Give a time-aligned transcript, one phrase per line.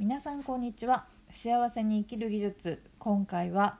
[0.00, 1.04] 皆さんこんにちは。
[1.30, 2.82] 幸せに生きる技術。
[2.98, 3.78] 今回は、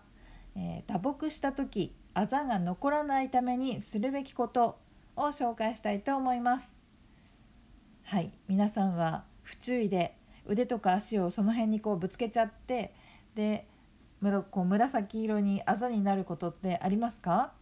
[0.54, 4.78] えー、打撲した時あざが残らないためにするべきこと
[5.16, 6.70] を紹介したいと思います。
[8.02, 8.34] はい。
[8.48, 10.14] 皆さんは不注意で
[10.44, 12.94] 腕とか足をその辺にこうぶつけちゃって
[13.34, 13.66] で
[14.20, 17.54] むろこう紫色にあざになることってありますか、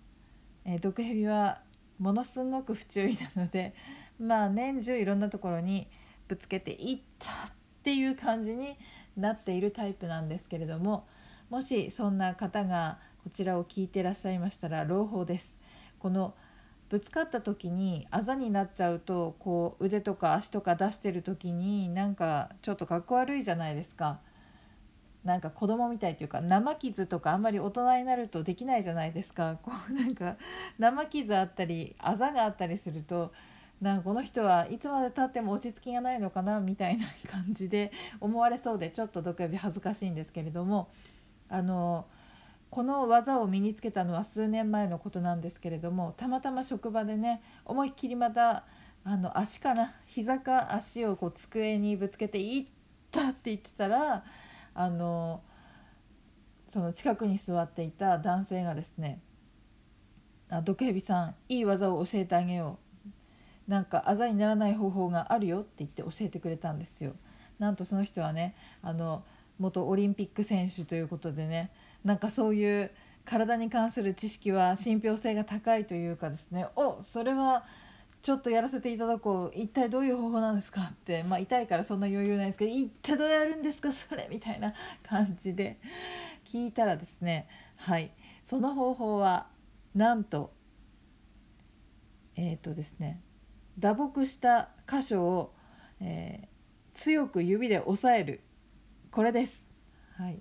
[0.64, 1.62] えー、毒蛇は
[2.00, 3.72] ものすごく不注意なので
[4.18, 5.86] まあ年中いろんなところに
[6.26, 8.76] ぶつけていったっっていう感じに
[9.16, 11.06] なっているタイプなんですけれども
[11.50, 15.50] もしそんな方がこちらを聞いてらっしゃいましたら朗報です。
[15.98, 16.34] この
[16.88, 24.20] ぶつかった時にあざになっちゃうとこう腕とか足とか出してる時になんかちょっとかっこ悪いじゃないですか。
[25.24, 29.58] なんか子供みたいというか生傷とかあんまり大人になるとできないじゃないですか。
[29.62, 30.36] こうなんか
[30.78, 33.32] 生傷あったりあざがあったりすると
[33.80, 40.88] なんかこの人はいつまでたっても落ち着きがないのかなみたいな感じで 思われそうでちょっと毒指恥ずかしいんですけれども
[41.48, 42.06] あの
[42.70, 48.64] この技を身につけたのは数年前のことなんですけれどもたまたま職場でね思いっきりまた
[49.04, 52.66] あの足かな膝か足をこう机にぶつけて「いっ
[53.10, 54.24] た」って言ってたら
[54.74, 55.42] あの
[56.68, 59.22] その近くに座っていた男性がですね
[60.50, 62.84] 「あ毒蛇さんいい技を教えてあげよう」
[63.68, 67.12] なんかあざにならない方法があるよって言って教えてくれたんですよ。
[67.58, 69.22] なんとその人はねあの
[69.58, 71.70] 元オリンピック選手ということでね
[72.04, 72.90] なんかそういう
[73.24, 77.64] 体に関する知識は信憑性が高いというかですねおそれは
[78.22, 85.78] ちょっとやらせていただこう一体どういう方法なんですかってまあ痛いからそんな余裕ないですけど一体どうやるんですかそれみたいな感じで
[86.46, 88.12] 聞いたらですねはい
[88.44, 89.46] その方法は
[89.94, 90.52] なんと
[92.36, 93.20] えっ、ー、とですね
[93.78, 95.54] 打撲した箇所を、
[96.00, 98.40] えー、強く指で押さえる。
[99.10, 99.64] これです、
[100.16, 100.40] はい、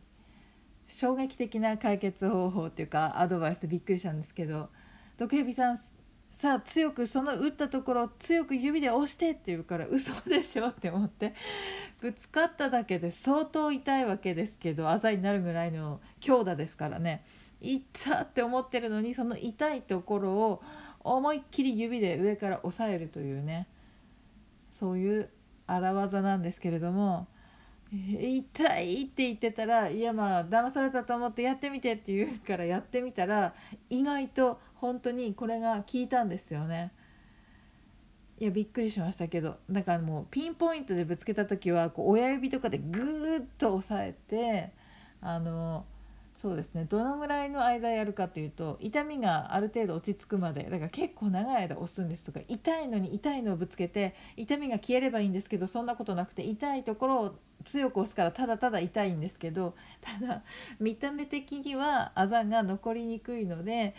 [0.88, 4.70] 衝撃的な解決方法というかアドバイスでびっくりしたんですけど
[5.18, 5.78] 毒蛇さん
[6.32, 11.34] さあ強くその打ったところを強く指で押してって言うから嘘でしょって思って
[12.00, 17.24] ぶつかっただけで相当痛いわけですけどあざになるぐらいの強打ですからね。
[17.60, 20.62] 痛って思ってるのにその痛いところを
[21.04, 23.68] 思いっきり指で上から押さえるというね
[24.72, 25.30] そういう
[25.66, 27.28] 荒技なんですけれども
[27.92, 33.54] 「痛い」って言ってたら「いやまあ騙されたと思ってやってみて」って言うからやってみたら
[33.90, 36.92] 意外と本当にこれが効いたんですよね。
[38.40, 44.72] いやびっくりしましたけどだからもうピンポイントでぶつけた時はこう親指とかでグーッと押さえて
[45.22, 45.86] あの
[46.40, 46.86] そうですね。
[46.86, 60.44] どのぐらいの間やるかというと痛みがある程度落ち着くまでだから結構長い間押すんですとか痛いのに痛いのをぶつけて痛みが消えればいいんですけどそんなことなくて痛いところを強く押すからただただ痛いんですけどただ
[60.80, 63.96] 見た目的にはあざが残りにくいので、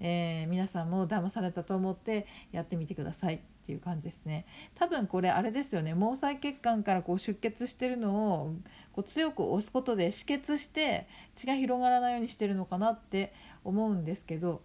[0.00, 3.42] えー、皆さんも騙されたと思ってやってみてください。
[3.60, 4.46] っていう感じですね。
[4.74, 5.92] 多分これあれですよね。
[5.92, 8.54] 毛細血管からこう出血してるのを
[8.92, 11.06] こう強く押すことで止血して
[11.36, 14.62] 血が広がらないようにしてるのかなって思うんですけど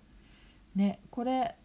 [0.76, 1.56] ねこれ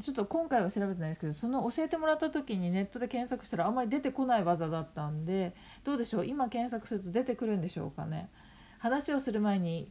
[0.00, 6.26] ちょっと今回は調べてないですけどその教えてもらった時にネットで検索したらあんまり出てこない技だったんでどうでしょう？
[6.26, 8.30] 今検索すると出てくるんでしょうかね？
[8.78, 9.90] 話をする前に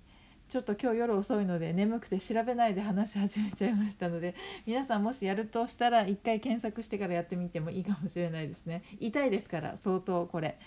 [0.49, 4.33] ちょっと今日夜遅いので眠くて調べないで話し始めちゃいましたので
[4.65, 8.83] 皆さんもしやるとしたら1回検索してからやってみてもいいかもしれないですね。
[8.99, 10.57] 痛いですから相当これ、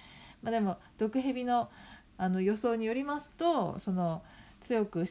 [0.40, 1.68] まあ、でも毒蛇の
[2.16, 4.22] あの予想によりますとその
[4.60, 5.06] 強く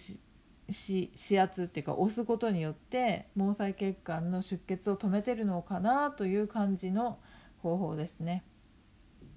[0.68, 7.20] 指圧っていうか押すことによって毛細血管の出血を止めてるのかなという感じの
[7.62, 8.46] 方法ですね。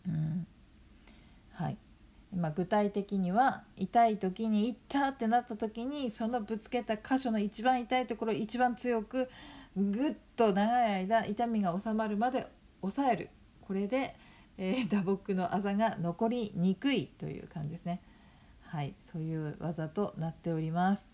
[0.07, 0.47] うん。
[1.55, 1.79] はい。
[2.35, 9.31] まあ、具体的には痛い時に「痛!」った!」ってなった時にそのぶつけた箇所の一番痛いところを一番強く
[9.77, 12.47] ぐっと長い間痛みが収まるまで
[12.81, 13.31] 抑える
[13.63, 14.15] これで、
[14.59, 18.01] えー、打撲のあざが残りにくいという感じですね
[18.63, 21.07] はいそういう技となっております、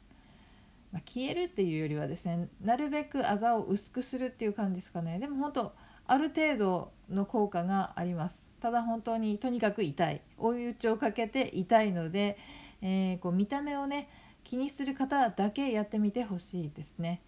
[0.93, 5.75] まあ、消えるっていうよりはですねなるべくあざを薄くするっていう感じですかねでも本当
[6.07, 10.21] ある程度の効果がありますただ本当にとにかく痛い。
[10.39, 12.39] 追い打ちをかけて痛いので、
[12.83, 14.09] えー、こう見た目をね
[14.45, 17.23] 気にする方だけやってみてほしいですね。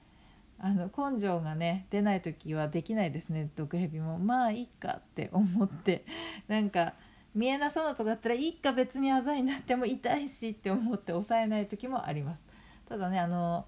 [0.58, 4.18] あの根性がね出ない時はできないですね毒蛇も。
[4.18, 6.04] まあいいかって思って。
[6.48, 6.94] なんか
[7.34, 12.42] 見えなそうなとこだったらいいか別にあざになっても痛いしって思って抑えない時もあります。
[12.88, 13.66] ただねあの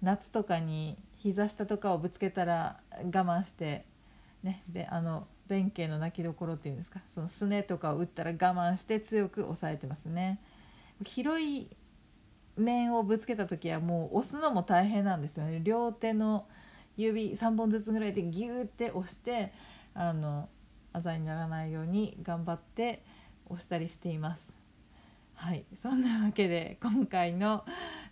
[0.00, 3.84] 夏とかに膝下とかをぶつけたら我慢して
[4.42, 4.62] ね。
[4.68, 7.00] であの弁慶の泣きどころっていうんですか？
[7.12, 10.40] そのすねとかを打ったら我慢して強く押さえてますね。
[11.04, 11.68] 広い
[12.56, 15.60] 面をぶつけた時はもう押すのも大変なんですよね。
[15.62, 16.46] 両手の
[16.96, 19.52] 指3本ずつぐらいでギューって押して
[19.94, 20.48] あの
[20.92, 23.02] あざにならないように頑張って
[23.48, 24.52] 押したりしています。
[25.34, 25.64] はい。
[25.82, 27.64] そんなわけで今回の、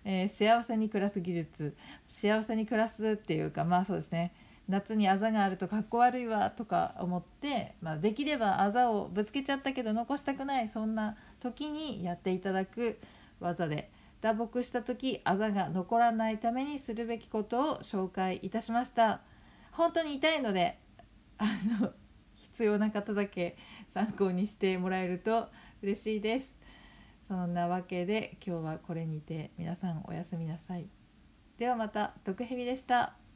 [0.04, 1.76] えー、幸せに暮らす技術
[2.06, 4.32] 幸せに暮らすっていうかまあそうですね。
[4.68, 12.98] 夏にあざがあるとかっこ悪いわとか思って、まあ、できればあざをぶつけちゃったけど残したくないそんな時にやっていただく
[13.40, 19.22] 技で打撲した時あざが残らないためにするべきことを紹介いたしました。
[19.72, 20.78] 本当に痛いので
[21.38, 21.44] あ
[21.80, 21.92] の
[22.34, 23.56] 必要な方だけ
[23.94, 25.48] 参考にしてもらえると
[25.82, 26.58] 嬉しいです。
[27.28, 30.88] そんなわけで今日はこれにて皆さんおやすみなさい。
[31.58, 33.27] ではまた毒蛇でした。